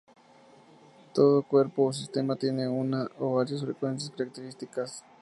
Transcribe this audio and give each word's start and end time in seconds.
Todo 1.13 1.43
cuerpo 1.43 1.85
o 1.85 1.93
sistema 1.93 2.35
tiene 2.35 2.67
una, 2.67 3.07
o 3.19 3.35
varias, 3.35 3.61
frecuencias 3.63 4.09
características. 4.09 5.03